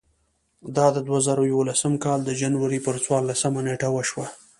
[0.75, 4.27] دا د دوه زره یولسم کال د جنورۍ پر څوارلسمه نېټه وشوه.